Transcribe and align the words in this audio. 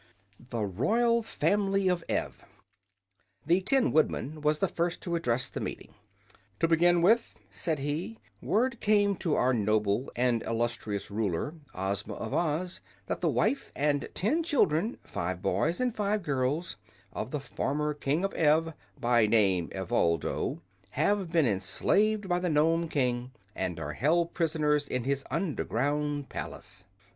The 0.49 0.63
Royal 0.65 1.21
Family 1.21 1.87
of 1.87 2.03
Ev 2.09 2.43
The 3.45 3.61
Tin 3.61 3.91
Woodman 3.91 4.41
was 4.41 4.57
the 4.57 4.67
first 4.67 4.99
to 5.01 5.15
address 5.15 5.47
the 5.47 5.59
meeting. 5.59 5.93
"To 6.59 6.67
begin 6.67 7.03
with," 7.03 7.35
said 7.51 7.77
he, 7.77 8.17
"word 8.41 8.79
came 8.79 9.15
to 9.17 9.35
our 9.35 9.53
noble 9.53 10.11
and 10.15 10.41
illustrious 10.41 11.11
Ruler, 11.11 11.53
Ozma 11.75 12.15
of 12.15 12.33
Oz, 12.33 12.81
that 13.05 13.21
the 13.21 13.29
wife 13.29 13.71
and 13.75 14.09
ten 14.15 14.41
children 14.41 14.97
five 15.03 15.39
boys 15.43 15.79
and 15.79 15.95
five 15.95 16.23
girls 16.23 16.77
of 17.13 17.29
the 17.29 17.39
former 17.39 17.93
King 17.93 18.25
of 18.25 18.33
Ev, 18.33 18.73
by 18.99 19.27
name 19.27 19.69
Evoldo, 19.71 20.61
have 20.97 21.31
been 21.31 21.45
enslaved 21.45 22.27
by 22.27 22.39
the 22.39 22.49
Nome 22.49 22.89
King 22.89 23.33
and 23.55 23.79
are 23.79 23.93
held 23.93 24.33
prisoners 24.33 24.87
in 24.87 25.03
his 25.03 25.23
underground 25.29 26.27
palace. 26.27 26.85